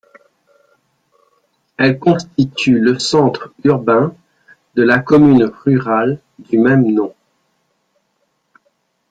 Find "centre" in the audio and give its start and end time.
2.97-3.53